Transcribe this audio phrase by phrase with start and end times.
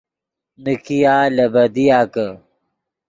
[0.63, 2.27] نیکیا لے بدیا کہ